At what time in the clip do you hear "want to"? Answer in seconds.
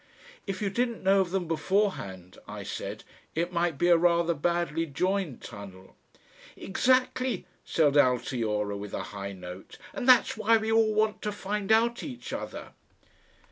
10.95-11.31